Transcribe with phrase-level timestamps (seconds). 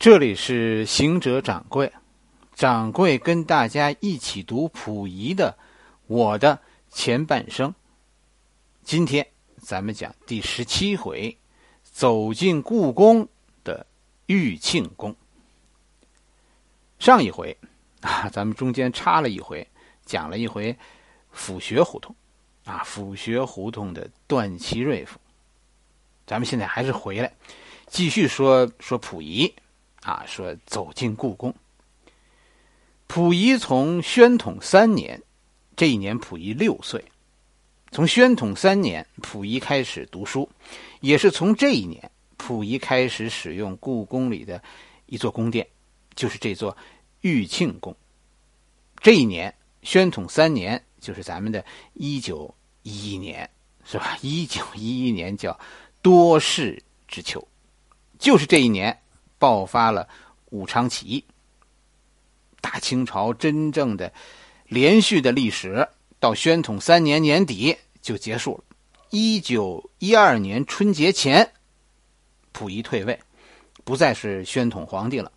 [0.00, 1.92] 这里是行者掌柜，
[2.54, 5.52] 掌柜跟大家一起读溥仪的
[6.06, 6.58] 《我的
[6.88, 7.68] 前半生》。
[8.82, 9.26] 今天
[9.58, 11.36] 咱们讲第十七回，
[11.82, 13.28] 走进故宫
[13.62, 13.84] 的
[14.24, 15.14] 玉庆宫。
[16.98, 17.54] 上一回
[18.00, 19.68] 啊，咱们中间插了一回，
[20.06, 20.74] 讲了一回
[21.30, 22.16] 府学胡同
[22.64, 25.20] 啊，府学胡同的段祺瑞府。
[26.26, 27.30] 咱们现在还是回来
[27.86, 29.54] 继续说说溥仪。
[30.02, 31.54] 啊，说走进故宫。
[33.06, 35.20] 溥仪从宣统三年，
[35.76, 37.04] 这一年溥仪六岁。
[37.90, 40.48] 从宣统三年，溥仪开始读书，
[41.00, 42.08] 也是从这一年，
[42.38, 44.62] 溥仪开始使用故宫里的
[45.06, 45.66] 一座宫殿，
[46.14, 46.76] 就是这座
[47.22, 47.94] 玉庆宫。
[49.00, 51.64] 这一年，宣统三年，就是咱们的
[51.94, 53.50] 一九一一年，
[53.84, 54.16] 是吧？
[54.22, 55.58] 一九一一年叫
[56.00, 57.44] 多事之秋，
[58.20, 58.96] 就是这一年。
[59.40, 60.06] 爆发了
[60.50, 61.24] 武昌起义，
[62.60, 64.12] 大清朝真正的
[64.66, 65.88] 连续的历史
[66.20, 68.64] 到宣统三年年底就结束了。
[69.08, 71.52] 一九一二年春节前，
[72.52, 73.18] 溥仪退位，
[73.82, 75.32] 不再是宣统皇帝了，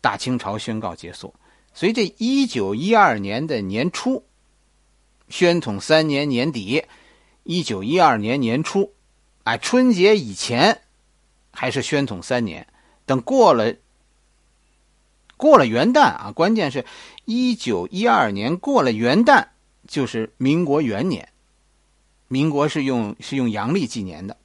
[0.00, 1.34] 大清朝宣告结束。
[1.72, 4.24] 所以这一九一二年的年初，
[5.30, 6.84] 宣统三年年底，
[7.44, 8.92] 一九一二年年初，
[9.44, 10.82] 哎，春节以前
[11.50, 12.66] 还是宣统三年。
[13.08, 13.74] 等过了，
[15.38, 16.84] 过了元旦啊，关键是，
[17.24, 19.46] 一九一二年过了元旦，
[19.86, 21.26] 就是民国元年。
[22.28, 24.36] 民国是用是用阳历纪年的。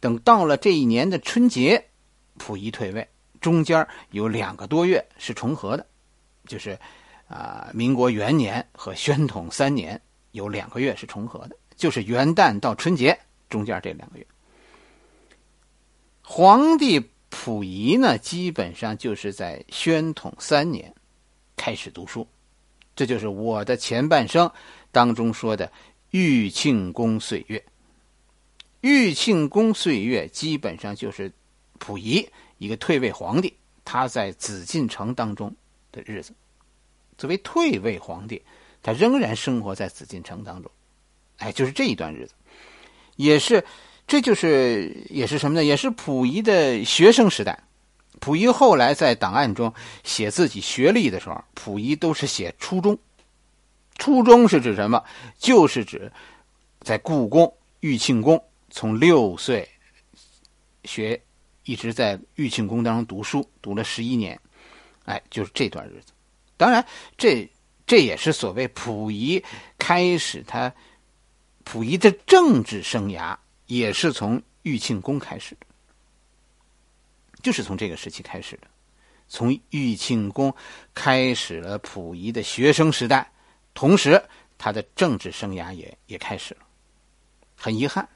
[0.00, 1.84] 等到了这一年的春节，
[2.36, 3.08] 溥仪退位，
[3.40, 5.86] 中间有两个多月是重合的，
[6.48, 6.76] 就是
[7.28, 13.16] 啊，民国元年和宣统三年有两个月是重合的，就是元旦到春节
[13.48, 14.26] 中间这两个月，
[16.24, 17.08] 皇帝。
[17.32, 20.94] 溥仪呢，基本上就是在宣统三年
[21.56, 22.28] 开始读书，
[22.94, 24.48] 这就是我的前半生
[24.92, 25.72] 当中说的
[26.10, 27.64] 玉庆宫岁月。
[28.82, 31.32] 玉庆宫岁月基本上就是
[31.78, 32.28] 溥仪
[32.58, 35.52] 一个退位皇帝他在紫禁城当中
[35.90, 36.34] 的日子。
[37.16, 38.42] 作为退位皇帝，
[38.82, 40.70] 他仍然生活在紫禁城当中，
[41.38, 42.34] 哎，就是这一段日子，
[43.16, 43.64] 也是。
[44.06, 45.64] 这就是也是什么呢？
[45.64, 47.58] 也是溥仪的学生时代。
[48.20, 49.72] 溥仪后来在档案中
[50.04, 52.98] 写自己学历的时候，溥仪都是写初中。
[53.96, 55.02] 初中是指什么？
[55.38, 56.12] 就是指
[56.80, 59.68] 在故宫玉庆宫从六岁
[60.84, 61.20] 学，
[61.64, 64.38] 一直在玉庆宫当中读书，读了十一年。
[65.04, 66.12] 哎，就是这段日子。
[66.56, 66.84] 当然，
[67.16, 67.48] 这
[67.86, 69.42] 这也是所谓溥仪
[69.78, 70.72] 开始他
[71.64, 73.36] 溥仪的政治生涯。
[73.78, 75.66] 也是从玉庆宫开始的，
[77.42, 78.66] 就是从这个时期开始的，
[79.28, 80.54] 从玉庆宫
[80.92, 83.32] 开始了溥仪的学生时代，
[83.72, 84.22] 同时
[84.58, 86.60] 他的政治生涯也也开始了。
[87.56, 88.06] 很遗憾，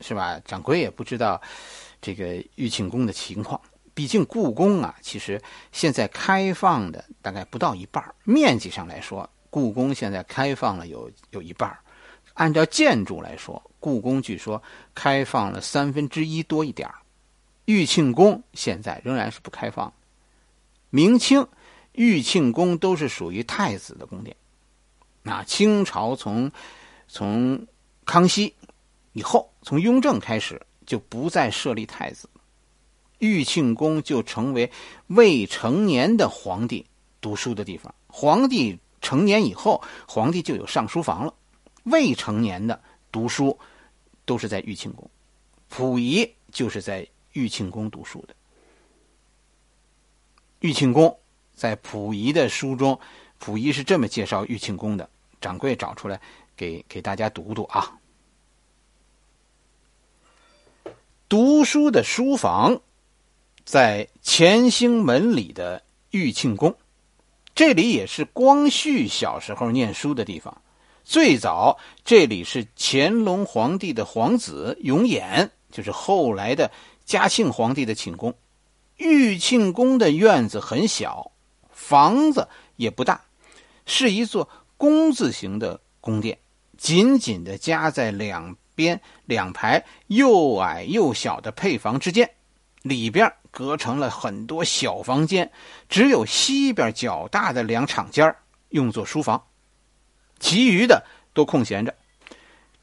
[0.00, 0.40] 是吧？
[0.46, 1.38] 掌柜也不知道
[2.00, 3.60] 这个玉庆宫的情况，
[3.92, 5.38] 毕竟故宫啊，其实
[5.72, 11.78] 现在开放的大概不到一半面积上来说，故宫现在开放了有有一半
[12.32, 13.62] 按照建筑来说。
[13.86, 14.60] 故宫据说
[14.96, 16.90] 开放了三分之一多一点
[17.66, 19.92] 玉庆宫现在仍然是不开放。
[20.90, 21.46] 明清
[21.92, 24.34] 玉庆宫都是属于太子的宫殿，
[25.22, 26.50] 那清朝从
[27.06, 27.64] 从
[28.04, 28.52] 康熙
[29.12, 32.28] 以后，从雍正开始就不再设立太子，
[33.20, 34.68] 玉庆宫就成为
[35.06, 36.84] 未成年的皇帝
[37.20, 37.94] 读书的地方。
[38.08, 41.32] 皇帝成年以后，皇帝就有上书房了，
[41.84, 42.82] 未成年的
[43.12, 43.56] 读书。
[44.26, 45.08] 都是在玉庆宫，
[45.70, 48.34] 溥仪就是在玉庆宫读书的。
[50.60, 51.18] 玉庆宫
[51.54, 52.98] 在溥仪的书中，
[53.38, 55.08] 溥仪是这么介绍玉庆宫的。
[55.40, 56.20] 掌柜找出来
[56.56, 57.98] 给给大家读读啊。
[61.28, 62.80] 读书的书房
[63.64, 66.76] 在乾兴门里的玉庆宫，
[67.54, 70.62] 这里也是光绪小时候念书的地方。
[71.08, 76.72] 最早这里是乾隆皇帝的皇子永琰，就是后来的
[77.04, 78.34] 嘉庆皇帝的寝宫。
[78.96, 81.30] 玉庆宫的院子很小，
[81.70, 83.20] 房子也不大，
[83.86, 86.38] 是一座工字形的宫殿，
[86.76, 92.28] 紧紧的夹在两边两排又矮又小的配房之间，
[92.82, 95.52] 里边隔成了很多小房间，
[95.88, 98.34] 只有西边较大的两敞间
[98.70, 99.40] 用作书房。
[100.38, 101.04] 其余的
[101.34, 101.94] 都空闲着。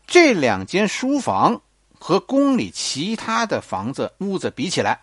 [0.06, 1.62] 这两间书房
[1.98, 5.02] 和宫里其他的房子屋子比起来，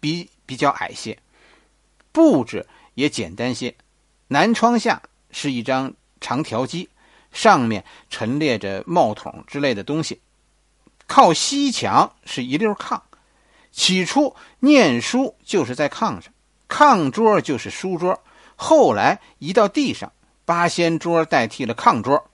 [0.00, 1.18] 比比较矮些。
[2.12, 3.74] 布置也简单些。
[4.28, 6.88] 南窗下是一张长条机，
[7.32, 10.20] 上面陈列着帽筒之类的东西。
[11.06, 13.00] 靠西墙是一溜炕。
[13.70, 16.24] 起初念书就是在炕上，
[16.68, 18.22] 炕桌就是书桌。
[18.54, 20.12] 后来移到地上，
[20.44, 22.30] 八仙桌代替了炕桌。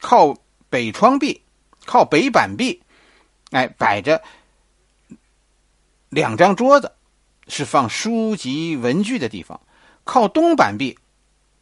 [0.00, 0.36] 靠
[0.70, 1.42] 北窗壁，
[1.84, 2.82] 靠北板壁，
[3.50, 4.22] 哎，摆着
[6.08, 6.92] 两张桌子，
[7.48, 9.60] 是放书籍文具的地方。
[10.04, 10.98] 靠东板壁，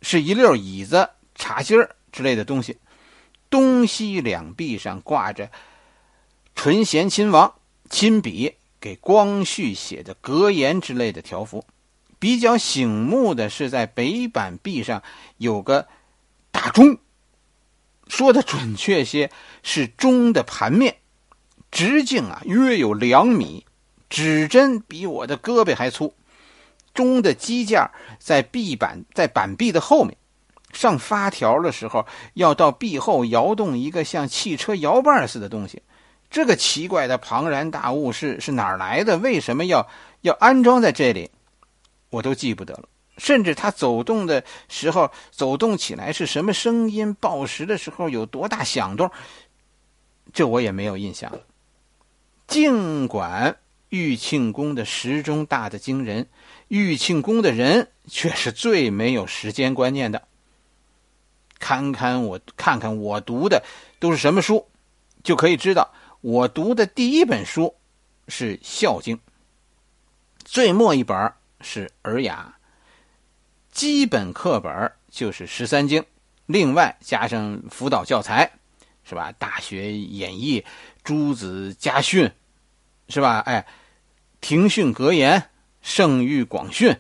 [0.03, 2.79] 是一溜椅子、茶几儿之类的东西。
[3.49, 5.51] 东西两壁上挂着
[6.55, 7.55] 纯贤亲王
[7.91, 8.55] 亲笔。
[8.79, 11.65] 给光绪写的格言之类的条幅，
[12.19, 15.03] 比较醒目的是在北板壁上
[15.37, 15.87] 有个
[16.51, 16.99] 大钟，
[18.09, 19.31] 说的准确些
[19.63, 20.97] 是钟的盘面，
[21.71, 23.67] 直径啊约有两米，
[24.09, 26.15] 指针比我的胳膊还粗。
[26.95, 30.17] 钟的机架在壁板在板壁的后面，
[30.73, 35.83] 上发条的时候要到壁后摇动一个像汽车摇把似的东西。
[36.31, 39.19] 这个奇怪的庞然大物是是哪儿来的？
[39.19, 39.87] 为什么要
[40.23, 41.31] 要安装在这里？
[42.17, 42.89] 我都记不得了。
[43.19, 47.15] 甚至他走动的时候，走动起来是什么声音？
[47.15, 49.11] 报时的时候有多大响动？
[50.33, 51.41] 这我也没有印象了。
[52.47, 53.57] 尽管
[53.89, 56.29] 玉庆宫的时钟大的惊人，
[56.69, 60.29] 玉庆宫的人却是最没有时间观念的。
[61.59, 63.65] 看看我，看看我读的
[63.99, 64.69] 都是什么书，
[65.25, 65.95] 就可以知道。
[66.21, 67.75] 我读的第一本书
[68.29, 69.17] 是《孝经》，
[70.45, 72.55] 最末一本是《尔雅》，
[73.73, 76.05] 基本课本就是十三经，
[76.47, 78.51] 另外加上辅导教材，
[79.05, 79.31] 是吧？
[79.39, 80.61] 《大学演义》
[81.05, 82.27] 《诸子家训》，
[83.09, 83.41] 是吧？
[83.41, 83.63] 哎，
[84.41, 85.41] 《庭训格言》
[85.83, 86.91] 《圣谕广训》，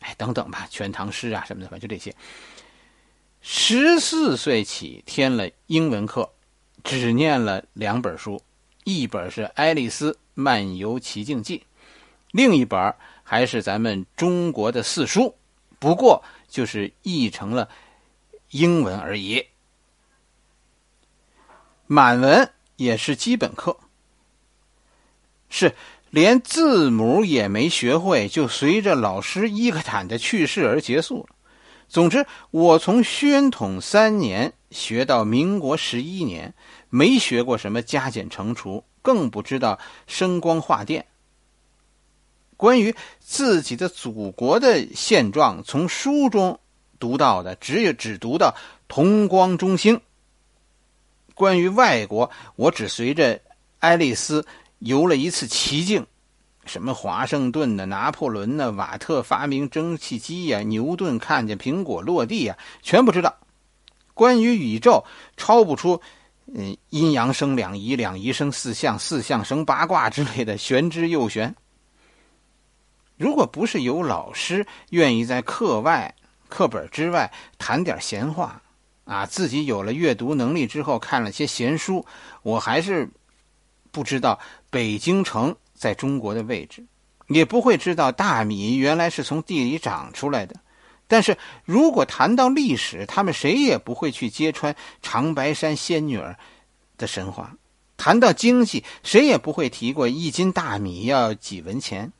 [0.00, 2.14] 哎，等等吧，《全唐诗》啊什么的，反正就这些。
[3.40, 6.30] 十四岁起添了英文课，
[6.84, 8.42] 只念了两本书。
[8.84, 11.58] 一本是《爱丽丝漫游奇境记》，
[12.30, 12.94] 另一本
[13.30, 15.34] 还是咱们中国的四书，
[15.78, 17.68] 不过就是译成了
[18.52, 19.44] 英文而已。
[21.86, 23.76] 满文也是基本课，
[25.50, 25.74] 是
[26.08, 31.36] 连字母也没学会，就随着老师伊克坦的去世而结束了。
[31.86, 36.54] 总之，我从宣统三年学到民国十一年。
[36.88, 41.04] 没学过什么加减乘除，更不知道声光化电。
[42.58, 46.58] 关于自己的祖国的现状，从书中
[46.98, 48.52] 读到的只有只读到
[48.88, 50.00] 同光中兴。
[51.34, 53.40] 关于外国，我只随着
[53.78, 54.44] 爱丽丝
[54.80, 56.04] 游了一次奇境，
[56.64, 63.36] 什么华盛顿的、拿破仑呢、瓦特发明蒸汽机呀、牛顿看见苹果落地呀，全不知道。
[64.14, 65.04] 关于宇宙，
[65.36, 66.00] 超不出。
[66.52, 71.54] 嗯，阴阳生两仪，两仪生四象，四象生八卦之类的，玄之又玄。
[73.18, 76.14] 如果不是有老师愿意在课外、
[76.48, 78.62] 课本之外谈点闲话，
[79.04, 82.06] 啊，自己有了阅读能力之后看了些闲书，
[82.42, 83.10] 我还是
[83.90, 84.38] 不知道
[84.70, 86.86] 北京城在中国的位置，
[87.26, 90.54] 也不会知道大米原来是从地里长出来的。
[91.08, 96.38] 但是如果谈到历史，他们谁也不会去揭穿长白山仙女儿
[96.96, 97.56] 的神话；
[97.96, 102.12] 谈到经济，谁也不会提过一斤大米要几文钱。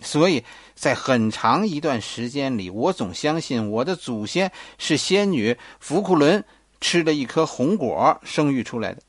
[0.00, 6.44] 所以在很长一段时间里，我总相信我的祖先是仙女福库伦
[6.80, 9.02] 吃了一颗红果生育出来的。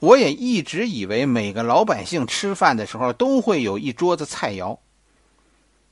[0.00, 4.78] 我也一直以为每个老百姓吃饭的时候都会有一桌子菜肴。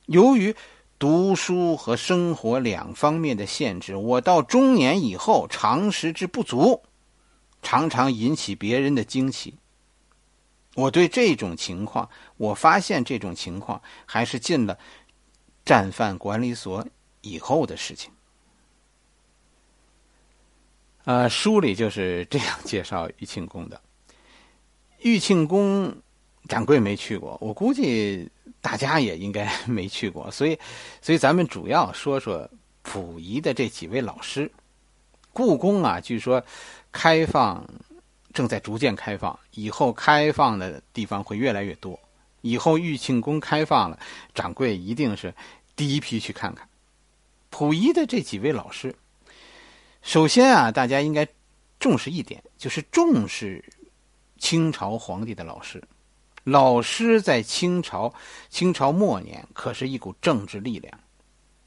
[0.05, 0.55] 由于
[0.99, 6.83] 读书和生活两方面的限制，我到中年以后常识之不足，
[7.63, 9.55] 常常引起别人的惊奇。
[10.75, 14.77] 我对这种情况，我发现这种情况还是进了
[15.65, 16.85] 战犯管理所
[17.21, 18.11] 以后的事情。
[21.05, 23.81] 呃，书里就是这样介绍玉庆宫的。
[24.99, 25.93] 玉庆宫，
[26.47, 28.29] 掌柜没去过，我估计。
[28.59, 30.57] 大家也应该 没去过，所以，
[31.01, 32.49] 所以咱们主要说说
[32.81, 34.49] 溥仪的这几位老师。
[35.33, 36.41] 故宫啊，据说
[36.89, 37.67] 开放
[38.33, 41.99] 正在逐渐开放，以后开放的地方会越来越多。
[42.41, 43.99] 以后玉庆宫开放了，
[44.33, 45.33] 掌柜一定是
[45.75, 46.67] 第一批去看看。
[47.49, 48.93] 溥仪的这几位老师，
[50.01, 51.25] 首先啊，大家应该
[51.79, 53.63] 重视一点，就是重视
[54.39, 55.81] 清朝皇帝的老师。
[56.43, 58.13] 老师在清朝
[58.49, 60.99] 清朝末年可是一股政治力量。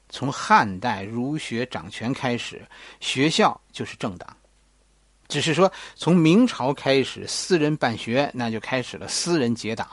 [0.09, 2.65] 从汉代儒学掌权开始，
[2.99, 4.37] 学校就是政党。
[5.27, 9.87] 只是说，从明朝开始，私人办学，那就开始了私人结党。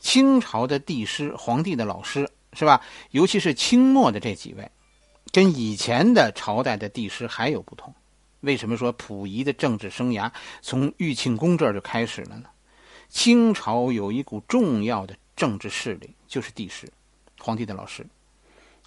[0.00, 2.80] 清朝的帝师、皇帝的老师，是吧？
[3.10, 4.70] 尤其是清末的这几位，
[5.32, 7.94] 跟以前的朝代的帝师还有不同。
[8.40, 12.48] 为什么说溥仪的政治生涯从玉庆宫这儿就开始了呢？
[13.08, 16.86] 清朝有一股重要的政治势力，就是帝师，
[17.38, 18.06] 皇帝的老师。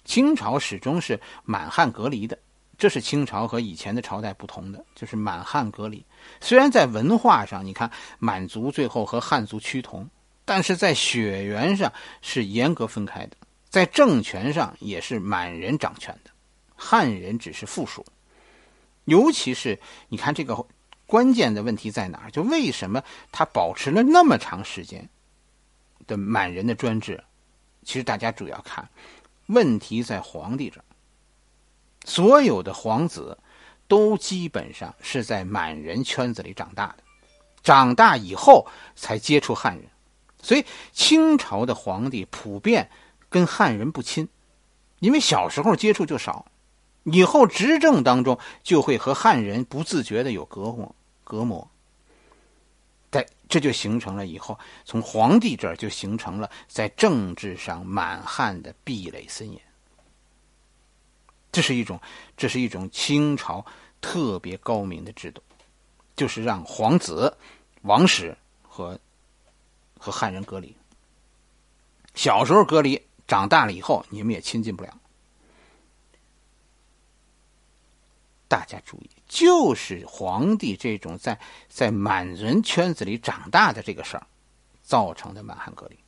[0.04, 2.38] 清朝始终是满汉隔离的，
[2.78, 6.02] 这是清朝和以前的朝代不同的，就是满汉隔离。
[6.40, 10.08] 虽然在文化上，你看满族最后和汉族趋同，
[10.44, 11.92] 但是在血缘上
[12.22, 13.36] 是严格分开的，
[13.68, 16.30] 在政权上也是满人掌权的，
[16.76, 18.06] 汉人只是附属。
[19.06, 20.64] 尤其是你看这个
[21.04, 22.30] 关键的问题在哪儿？
[22.30, 25.08] 就为什么他保持了那么长时间
[26.06, 27.22] 的满人的专制？
[27.82, 28.88] 其实大家主要看。
[29.46, 30.84] 问题在皇帝这儿，
[32.08, 33.36] 所有的皇子
[33.86, 37.04] 都基本上是在满人圈子里长大的，
[37.62, 39.84] 长大以后才接触汉人，
[40.42, 42.90] 所以清朝的皇帝普遍
[43.28, 44.26] 跟汉人不亲，
[45.00, 46.46] 因为小时候接触就少，
[47.04, 51.70] 以后执政当中就会和汉人不自觉的有隔膜隔膜。
[53.10, 59.60] 对这就形成了以后，从皇帝这儿就形成了在政治上满汉的壁垒森严。
[61.58, 62.00] 这是一种，
[62.36, 63.66] 这是一种清朝
[64.00, 65.42] 特别高明的制度，
[66.14, 67.36] 就是让皇子、
[67.82, 68.96] 王室和
[69.98, 70.72] 和汉人隔离。
[72.14, 74.96] 小时候隔离，长大了以后你们也亲近不了。
[78.46, 79.10] 大家注意。
[79.26, 84.24] 就是皇帝这种在在满人圈子里长大的这个事儿，
[84.84, 85.98] 造成的满汉隔离。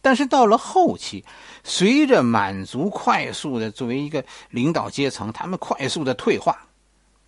[0.00, 1.24] 但是到了后期，
[1.64, 6.66] 随着满族快速的作为一个领导阶层，他们快速的退化，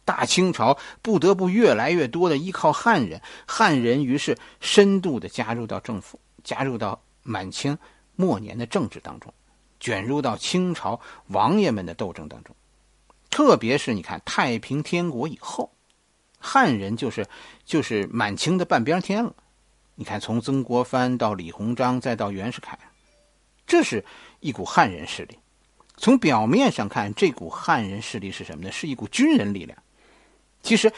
[0.05, 7.77] 大清朝不得不越来越多的依靠汉人，汉人于是深度的加入到政府，加入到满清
[8.17, 9.33] 末年的政治当中，
[9.79, 12.55] 卷入到清朝王爷们的斗争当中。
[13.31, 15.73] 特别是你看太平天国以后，
[16.39, 17.27] 汉人就是
[17.65, 19.35] 就是满清的半边天了。
[20.00, 22.78] 你看从曾国藩到李鸿章再到袁世凯，
[23.66, 24.02] 这是
[24.40, 25.38] 一股汉人势力。
[25.99, 28.73] 从表面上看，这股汉人势力是什么呢？
[28.73, 29.76] 是一股军人力量。
[30.62, 30.90] 其实，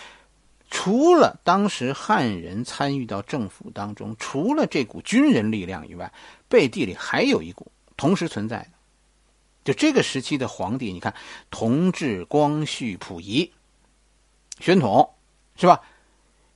[0.70, 6.12] 除了当时汉人参与到政府当中，除了这股军人力量以外，
[6.48, 8.70] 背地里还有一股同时存在的。
[9.64, 11.12] 就这个时期的皇帝，你看，
[11.50, 13.50] 同治、光绪、溥仪、
[14.60, 15.12] 宣统，
[15.56, 15.80] 是吧？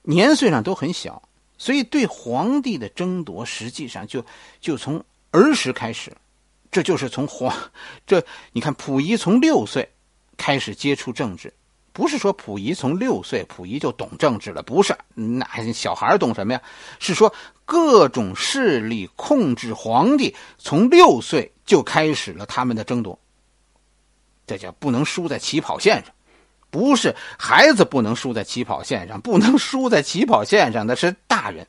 [0.02, 1.25] 年岁上都很小，
[1.58, 4.25] 所以对皇帝的争夺，实际上就
[4.60, 6.16] 就从儿时开始，
[6.70, 7.54] 这就是从皇
[8.06, 9.88] 这你看，溥仪从六岁
[10.36, 11.52] 开始接触政治，
[11.92, 16.62] 不是说溥仪从六岁溥仪就懂政治了，不是，那小孩懂什么呀？
[16.98, 17.32] 是说
[17.64, 21.52] 各种势力控制皇帝，从六岁。
[21.66, 23.18] 就开始了他们的争夺，
[24.46, 26.14] 这叫不能输在起跑线上，
[26.76, 31.66] 不是孩子不能输在起跑线上，不能输在起跑线上的是大人。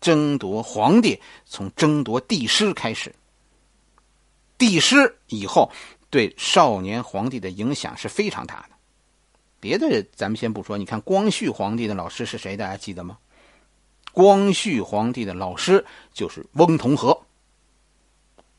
[0.00, 3.12] 争夺皇帝从争夺帝师开始，
[4.56, 5.68] 帝师以后
[6.08, 8.76] 对少年皇帝的影响是非常大的。
[9.58, 12.56] 别的咱们先不说，你看光绪皇帝的老师是谁？
[12.56, 13.18] 大家记得吗？
[14.12, 17.18] 光绪皇帝的老师就是翁同龢。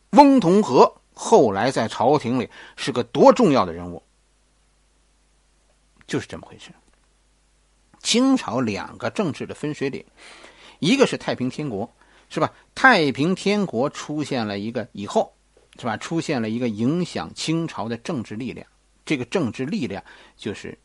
[0.10, 4.04] 翁同龢后来在朝廷里是个多重要的人物，
[6.08, 6.72] 就是这么回事。
[8.02, 10.04] 清朝两个政治的分水岭，
[10.80, 11.94] 一个是太平天国，
[12.30, 12.54] 是吧？
[12.74, 15.36] 太平天国出现了一个以后，
[15.78, 15.98] 是吧？
[15.98, 18.66] 出现了一个影响清朝的政治力量，
[19.06, 20.02] 这个政治力量
[20.38, 20.78] 就是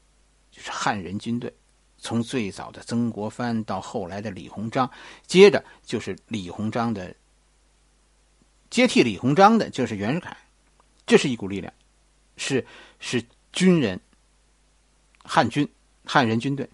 [0.51, 1.55] 就是汉人军队，
[1.99, 4.91] 从最早的曾国藩到后来的李鸿章，
[5.27, 7.15] 接着就是李鸿章的。
[8.71, 10.35] 接替李鸿章的就是袁世凯，
[11.05, 11.73] 这是一股力量，
[12.39, 12.67] 是
[12.99, 14.01] 是军人，
[15.25, 15.69] 汉军
[16.05, 16.69] 汉人军队。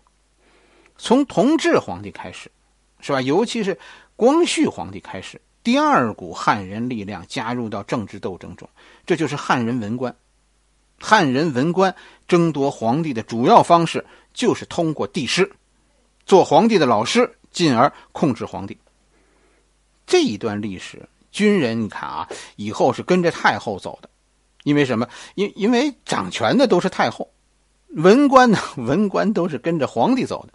[0.97, 2.50] 从同治皇帝开始，
[3.00, 3.21] 是吧？
[3.21, 3.78] 尤其是
[4.17, 8.69] 光绪皇帝开始，第二股汉人力量加入到政治斗争中，
[9.07, 10.14] 这就是汉人文官。
[10.99, 11.95] 汉人文官
[12.26, 15.50] 争夺皇帝的主要方式就是通过帝师，
[16.26, 18.76] 做皇帝的老师，进而控制皇帝。
[20.07, 21.09] 这一段历史。
[21.31, 22.26] 军人，你看啊，
[22.57, 24.09] 以后是跟着太后走的，
[24.64, 25.07] 因为什么？
[25.35, 27.31] 因因为掌权的都是太后，
[27.88, 30.52] 文官呢， 文官都是跟着皇帝走的，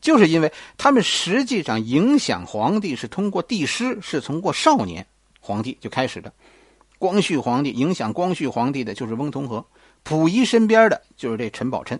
[0.00, 5.06] 就是因为他们实际上影响皇帝是通过帝师，是通过少年
[5.40, 6.32] 皇帝就开始的。
[6.98, 9.64] 光绪皇帝影响光绪皇帝的就是翁同龢，
[10.04, 11.98] 溥仪身边的就是这陈宝琛。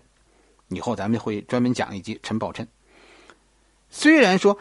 [0.69, 2.67] 以后咱们会专门讲一集陈宝琛。
[3.89, 4.59] 虽然说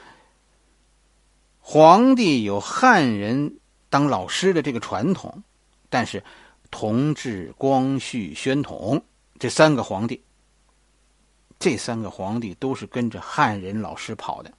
[1.60, 5.44] 皇帝有汉人当老师的这个传统，
[5.90, 6.24] 但是
[6.72, 9.04] 同治、光绪、宣统
[9.40, 10.22] 这三个皇帝，
[11.58, 14.54] 这三个皇帝都是跟着汉人老师跑的。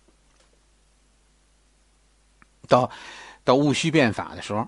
[2.66, 2.90] 到
[3.44, 4.66] 到戊戌变法的时候。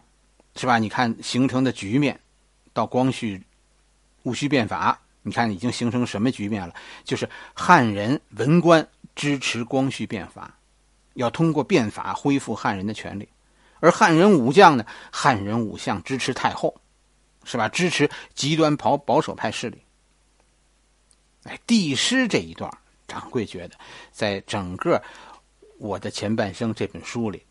[0.54, 0.78] 是吧？
[0.78, 2.20] 你看形成的局面，
[2.74, 3.42] 到光绪、
[4.24, 6.74] 戊戌变法，你看已经形成什么局面了？
[7.04, 10.54] 就是汉人文官支持光绪变法，
[11.14, 13.24] 要通过变法恢复汉人的权利；
[13.80, 16.78] 而汉人武将呢，汉人武将支持太后，
[17.44, 17.66] 是吧？
[17.66, 19.82] 支持极端保保守派势力。
[21.44, 22.70] 哎，帝师这一段，
[23.08, 23.74] 掌柜觉得，
[24.12, 25.02] 在整个
[25.78, 27.42] 我的前半生这本书里，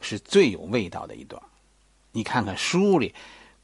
[0.00, 1.40] 是最有味道的一段。
[2.12, 3.14] 你看看书里，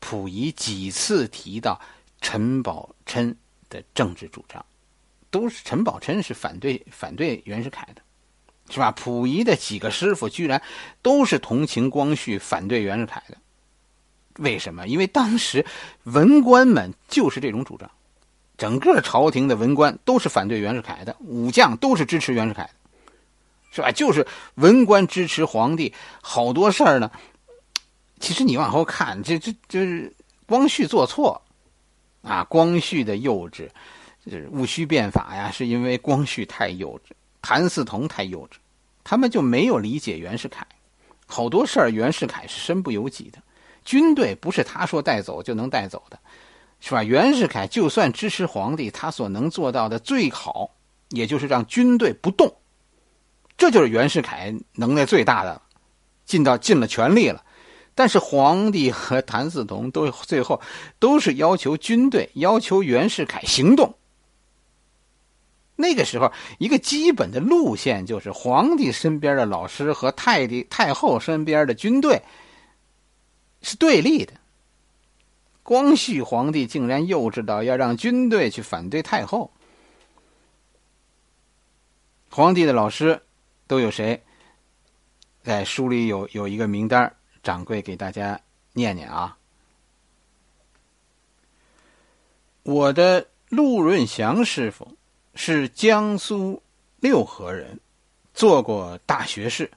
[0.00, 1.80] 溥仪几次提到
[2.20, 3.36] 陈宝琛
[3.68, 4.64] 的政治主张，
[5.30, 8.02] 都是陈宝琛是反对反对袁世凯的，
[8.70, 8.92] 是吧？
[8.92, 10.60] 溥仪的几个师傅居然
[11.02, 13.36] 都是同情光绪，反对袁世凯的。
[14.38, 14.86] 为什么？
[14.86, 15.64] 因为当时
[16.02, 17.90] 文官们就是这种主张，
[18.58, 22.70] 整个朝廷的文官都是反对袁世凯的，武将都是支持袁世凯的，
[23.70, 23.92] 是吧？
[23.92, 27.10] 就是文官支持皇帝，好多事儿呢。
[28.18, 30.10] 其实你往后看，这这就是
[30.46, 31.42] 光绪做错，
[32.22, 33.68] 啊，光绪的幼稚，
[34.24, 37.10] 就是戊戌变法呀，是因为光绪太幼稚，
[37.42, 38.56] 谭嗣同太幼稚，
[39.04, 40.66] 他们就没有理解袁世凯，
[41.26, 43.38] 好多事儿袁世凯是身不由己的，
[43.84, 46.18] 军队不是他说带走就能带走的，
[46.80, 47.02] 是吧？
[47.02, 50.70] 袁世凯就算支持皇帝，他所能做到的最好，
[51.08, 52.54] 也就是让军队不动，
[53.56, 55.62] 这就是袁世凯能耐最大的，
[56.24, 57.42] 尽到尽了全力了。
[57.94, 60.60] 但是皇帝和谭嗣同都最后
[60.98, 63.94] 都是要求军队要求袁世凯行动。
[65.76, 72.22] 那个时候，一个基本的路线就是皇帝身边的老师和太帝太后身边的军队
[73.62, 74.34] 是对立的。
[75.66, 79.50] 光绪皇帝竟然幼稚到要让军队去反对太后。
[82.30, 83.20] 皇帝的老师
[83.66, 84.22] 都有谁？
[85.42, 88.40] 在书里有有一个名单掌柜给大家
[88.74, 89.36] 念念啊，
[92.62, 94.96] 我的陆润祥师傅
[95.34, 96.62] 是江苏
[97.00, 97.80] 六合人，
[98.32, 99.68] 做过大学士。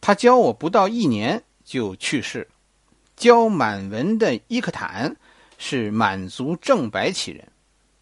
[0.00, 2.48] 他教我不到一年就去世。
[3.14, 5.16] 教满文的伊克坦
[5.58, 7.48] 是满族正白旗人，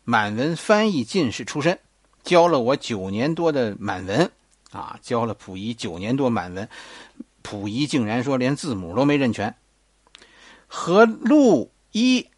[0.04, 1.76] 满文翻译进士出身，
[2.22, 4.30] 教了我九年多的满文
[4.70, 6.68] 啊，教了溥仪九年多满文。
[7.42, 9.54] 溥仪竟然说连字母都没认全。
[10.66, 12.28] 和陆一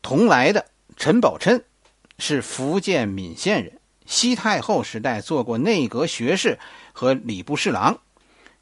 [0.00, 1.64] 同来的陈宝琛
[2.18, 6.58] 是福建闽县人，西太后时代做过内阁学士
[6.92, 7.98] 和礼部侍郎，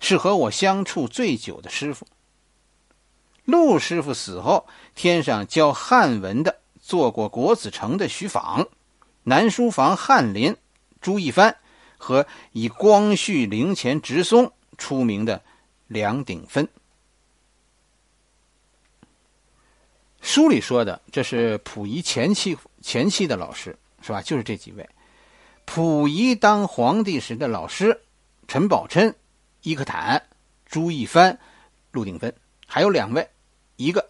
[0.00, 2.06] 是和我相处最久的师傅。
[3.44, 8.68] 陆师傅死后，天上教汉文的做过国子城的徐舫，
[9.22, 10.56] 南书房翰林
[11.00, 11.56] 朱一帆
[11.96, 15.42] 和以光绪陵前直松出名的。
[15.88, 16.66] 梁鼎芬，
[20.22, 24.22] 书里说的这是溥仪前期前期的老师是吧？
[24.22, 24.88] 就是这几位，
[25.66, 28.00] 溥仪当皇帝时的老师：
[28.48, 29.14] 陈宝琛、
[29.60, 30.22] 伊克坦、
[30.64, 31.38] 朱一帆、
[31.90, 32.34] 陆鼎芬，
[32.66, 33.28] 还有两位，
[33.82, 34.08] 一个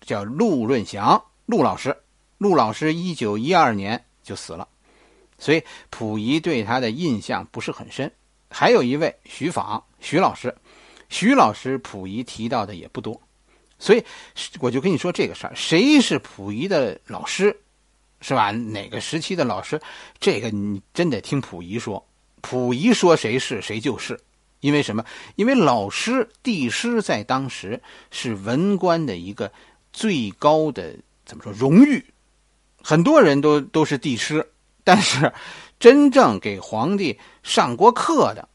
[0.00, 1.96] 叫陆润祥，陆老师。
[2.36, 4.68] 陆老师一九一二年就死了，
[5.38, 8.12] 所以溥仪对他的印象不是很深。
[8.50, 10.54] 还有一位徐舫，徐老师。
[11.08, 13.18] 徐老师，溥仪提到的也不多，
[13.78, 14.04] 所以
[14.60, 17.58] 我就跟你说这个事儿：谁是溥仪的老师，
[18.20, 18.50] 是吧？
[18.50, 19.80] 哪个时期的老师？
[20.20, 22.06] 这个你真得听溥仪说。
[22.42, 24.20] 溥仪说谁是谁就是，
[24.60, 25.04] 因为什么？
[25.36, 29.52] 因为老师、帝师在当时是文官的一个
[29.92, 32.04] 最高的怎么说荣誉？
[32.82, 34.50] 很多人都都是帝师，
[34.84, 35.32] 但是
[35.78, 38.48] 真正给皇帝上过课的，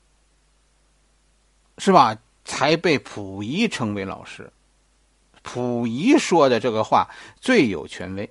[1.77, 2.17] 是吧？
[2.45, 4.51] 才被溥仪称为老师，
[5.43, 8.29] 溥仪说的这个话最有权威。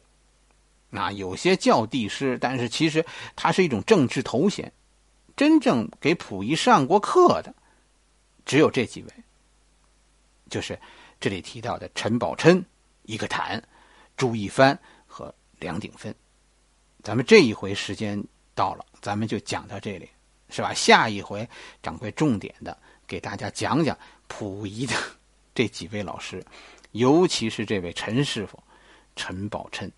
[0.90, 4.70] 那有些叫帝师，但是其实他是一种政治头衔。
[5.34, 7.54] 真正给溥仪上过课的，
[8.44, 9.08] 只有这几位，
[10.50, 10.78] 就是
[11.20, 12.64] 这里提到的陈宝琛、
[13.02, 13.62] 一个坦、
[14.16, 16.14] 朱一帆和梁鼎芬。
[17.02, 18.22] 咱们这一回时间
[18.54, 20.08] 到了，咱们就讲到这里。
[20.54, 20.74] 是吧？
[20.74, 21.48] 下一回
[21.82, 22.76] 掌柜重点的
[23.06, 24.94] 给大家讲讲溥仪的
[25.54, 26.44] 这几位老师，
[26.90, 28.62] 尤其是这位陈师傅
[29.16, 29.90] 陈宝琛。